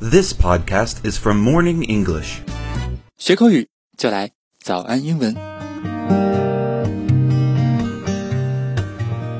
[0.00, 2.40] This podcast is from Morning English.
[3.18, 3.68] 学口语
[3.98, 5.34] 就来早安英文。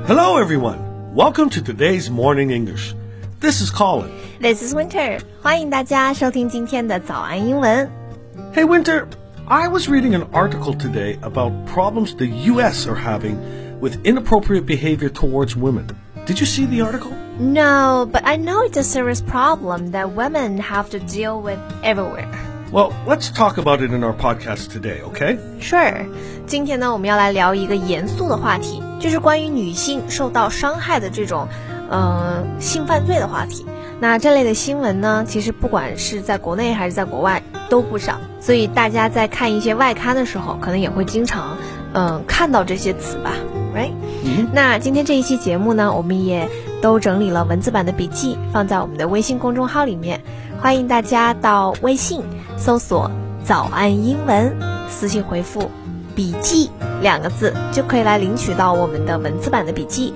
[0.06, 0.78] Hello, everyone.
[1.14, 2.92] Welcome to today's Morning English.
[3.40, 4.10] This is Colin.
[4.40, 7.90] This is Winter，欢迎大家收听今天的早安英文。
[8.54, 9.06] Hey, Winter.
[9.46, 12.86] I was reading an article today about problems the U.S.
[12.86, 13.36] are having
[13.80, 15.86] with inappropriate behavior towards women.
[16.26, 17.12] Did you see the article?
[17.40, 22.28] No, but I know it's a serious problem that women have to deal with everywhere.
[22.70, 25.38] Well, let's talk about it in our podcast today, okay?
[25.58, 26.04] Sure，
[26.46, 31.48] 今天呢，我们要来聊一个严肃的话题，就是关于女性受到伤害的这种，
[31.88, 33.64] 呃，性犯罪的话题。
[34.00, 41.56] 那这类的新闻呢，其实不管是在国内还是在国外都不少，所以大家在看一些外刊的时候，可能也会经常，
[41.94, 43.32] 嗯、看到这些词吧
[43.74, 43.92] ，right？、
[44.52, 46.48] 那今天这一期节目呢，我们也
[46.81, 50.21] 都整理了文字版的笔记，放在我们的微信公众号里面，
[50.61, 52.21] 欢迎大家到微信
[52.57, 53.09] 搜索“
[53.43, 54.55] 早安英文”，
[54.89, 55.69] 私信回复“
[56.15, 56.69] 笔记”
[57.01, 60.13] 两个字，就可以来领取到我们的文字版的笔记。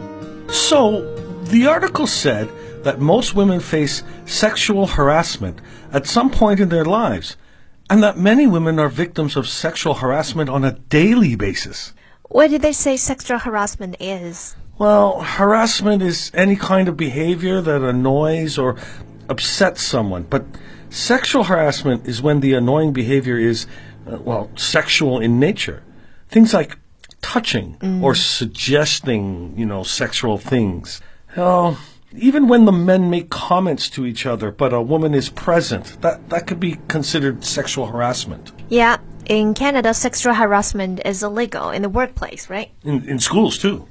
[0.48, 1.02] So,
[1.46, 2.48] the article said
[2.84, 5.56] that most women face sexual harassment
[5.92, 7.34] at some point in their lives,
[7.88, 11.94] and that many women are victims of sexual harassment on a daily basis.
[12.30, 14.56] What did they say sexual harassment is?
[14.77, 18.77] Well, harassment is any kind of behavior that annoys or
[19.29, 20.45] upsets someone, but
[20.91, 23.67] sexual harassment is when the annoying behavior is,
[24.07, 25.83] uh, well, sexual in nature.
[26.29, 26.77] Things like
[27.23, 31.01] touching or suggesting, you know, sexual things.
[31.37, 31.81] Oh,
[32.17, 36.29] even when the men make comments to each other, but a woman is present, that,
[36.31, 38.53] that could be considered sexual harassment.
[38.69, 42.72] Yeah, in Canada, sexual harassment is illegal in the workplace, right?
[42.84, 43.88] In, in schools, too.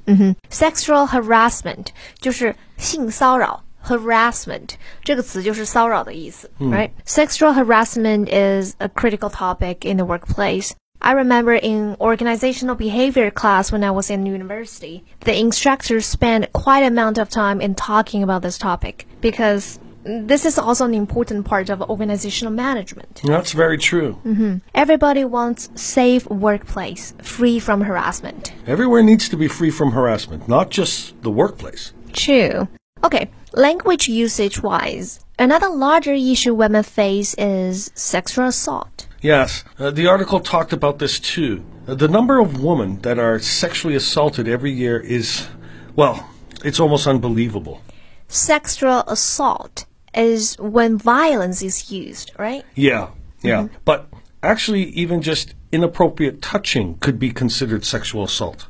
[0.49, 1.87] Sexual harassment
[2.19, 3.63] 就是性骚扰。
[3.81, 4.71] Harassment
[5.03, 6.91] 这个词就是骚扰的意思，right?
[7.05, 10.73] Sexual harassment is a critical topic in the workplace.
[10.99, 16.83] I remember in organizational behavior class when I was in university, the instructor spent quite
[16.83, 21.46] an amount of time in talking about this topic because this is also an important
[21.46, 23.22] part of organizational management.
[23.24, 24.60] That's very true.
[24.74, 28.52] Everybody wants safe workplace, free from harassment.
[28.66, 31.92] Everywhere needs to be free from harassment, not just the workplace.
[32.12, 32.68] True.
[33.02, 39.06] Okay, language usage wise, another larger issue women face is sexual assault.
[39.20, 41.64] Yes, uh, the article talked about this too.
[41.88, 45.48] Uh, the number of women that are sexually assaulted every year is,
[45.96, 46.28] well,
[46.64, 47.80] it's almost unbelievable.
[48.28, 52.63] Sexual assault is when violence is used, right?
[52.75, 53.09] Yeah,
[53.41, 53.67] yeah.
[53.85, 54.07] But
[54.41, 58.67] actually, even just inappropriate touching could be considered sexual assault.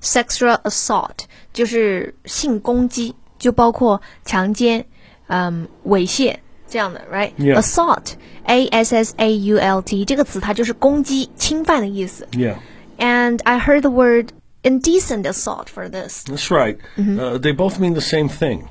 [0.00, 4.84] Sexual assault 就是性攻击，就包括强奸、
[5.28, 6.36] 嗯猥亵
[6.68, 7.32] 这样的，right?
[7.38, 7.58] Yeah.
[7.58, 8.12] Assault,
[8.44, 12.28] A S S A U L T 这个词它就是攻击、侵犯的意思。
[12.32, 12.56] Yeah,
[12.98, 14.28] And I heard the word
[14.62, 16.24] indecent assault for this.
[16.24, 16.78] that's right.
[16.98, 18.68] Uh, they both mean the same thing.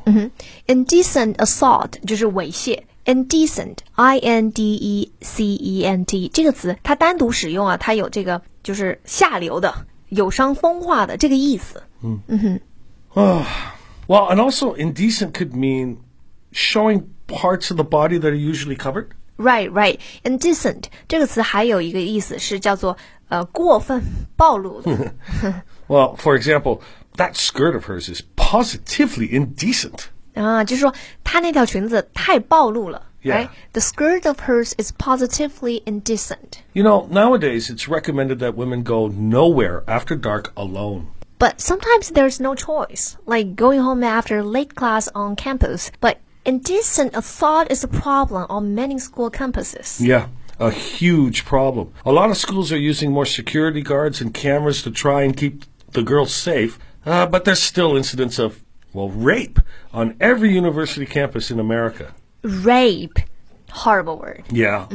[0.67, 2.83] Indecent assault 就是猥亵。
[3.05, 11.83] Indecent, I N D E C E N T 这个词，它单独使用啊，它有这个就是下流的、有伤风化的这个意思。
[13.13, 13.45] Well,
[14.07, 15.97] and also, indecent could mean
[16.51, 19.09] showing parts of the body that are usually covered.
[19.37, 19.99] Right, right.
[20.23, 22.97] Indecent 这个词还有一个意思是叫做
[23.29, 24.01] 呃过分
[24.35, 25.13] 暴露的。
[25.90, 26.82] Well, for example,
[27.16, 30.10] that skirt of hers is positively indecent.
[30.34, 33.02] 啊，就是说她那条裙子太暴露了。
[33.22, 33.34] Yeah.
[33.34, 33.48] Right?
[33.72, 36.62] The skirt of hers is positively indecent.
[36.72, 41.08] You know, nowadays it's recommended that women go nowhere after dark alone.
[41.40, 45.90] But sometimes there's no choice, like going home after late class on campus.
[46.00, 50.00] But indecent assault is a problem on many school campuses.
[50.00, 50.28] Yeah
[50.60, 51.90] a huge problem.
[52.04, 55.64] A lot of schools are using more security guards and cameras to try and keep
[55.91, 59.59] the girls safe, uh, but there's still incidents of, well, rape
[59.93, 62.13] on every university campus in America.
[62.43, 63.19] Rape,
[63.71, 64.43] horrible word.
[64.51, 64.87] Yeah.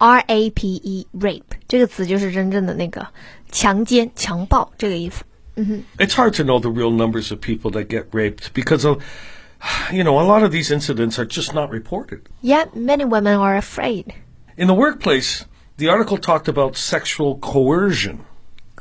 [0.00, 3.06] R A P E, rape 这个词就是真正的那个
[3.50, 5.24] 强奸、强暴这个意思。
[5.98, 9.02] It's hard to know the real numbers of people that get raped because of,
[9.90, 12.28] you know, a lot of these incidents are just not reported.
[12.42, 14.12] Yet many women are afraid.
[14.58, 15.46] In the workplace,
[15.78, 18.26] the article talked about sexual coercion.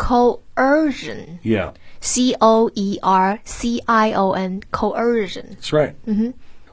[0.00, 5.50] Coercion, Yeah, C O E R C I O N, coercion.
[5.50, 5.94] that's right.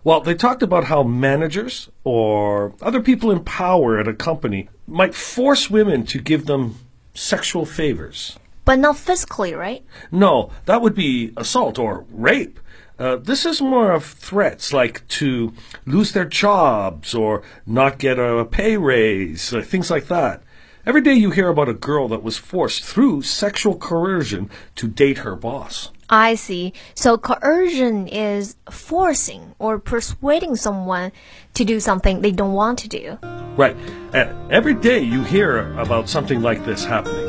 [0.03, 5.13] Well, they talked about how managers or other people in power at a company might
[5.13, 6.75] force women to give them
[7.13, 8.37] sexual favors.
[8.63, 9.83] But not physically, right?
[10.11, 12.59] No, that would be assault or rape.
[12.97, 15.53] Uh, this is more of threats like to
[15.85, 20.41] lose their jobs or not get a pay raise, uh, things like that.
[20.86, 25.18] Every day you hear about a girl that was forced through sexual coercion to date
[25.18, 25.90] her boss.
[26.08, 26.72] I see.
[26.94, 31.12] So coercion is forcing or persuading someone
[31.54, 33.16] to do something they don't want to do.
[33.56, 33.76] Right.
[34.12, 37.28] Uh, every day you hear about something like this happening.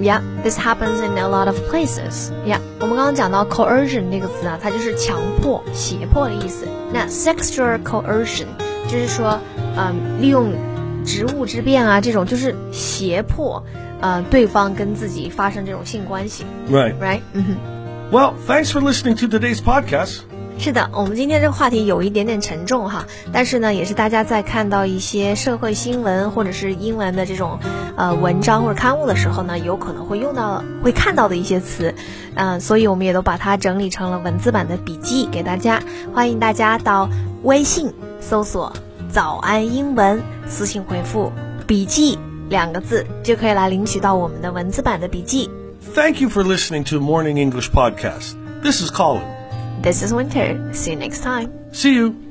[0.00, 2.30] Yeah, this happens in a lot of places.
[2.46, 6.68] Yeah，我们刚刚讲到 coercion 这个词啊，它就是强迫、胁迫的意思。
[6.92, 8.46] 那 sexual coercion
[8.86, 9.40] 就是说，
[9.76, 10.52] 嗯，利用
[11.05, 13.63] 职务之便啊，这种就是胁迫，
[14.01, 16.45] 呃，对方跟自己发生这种性关系。
[16.71, 16.93] Right.
[16.99, 17.21] Right？
[17.33, 17.57] 嗯哼。
[18.11, 20.19] Well, thanks for listening to today's podcast.
[20.59, 27.57] 是的，我们今天这个话题有一点点沉重哈，但是呢，也是大家在看到一些社会新闻或者是英文的这种
[27.95, 31.95] 呃文章或者刊物的时候呢，有可能会用到、会看到的一些词，
[32.35, 35.81] 嗯、所以我们也都把它整理成了文字版的笔记给大家。
[36.13, 37.09] 欢迎大家到
[37.41, 37.91] 微信
[38.21, 38.73] 搜索
[39.12, 41.32] “早安英文”，私信回复“
[41.66, 45.50] 笔记”两个字，就可以来领取到我们的文字版的笔记。
[45.94, 48.34] Thank you for listening to Morning English Podcast.
[48.62, 49.22] This is Colin.
[49.82, 50.56] This is Winter.
[50.72, 51.50] See you next time.
[51.72, 52.21] See you.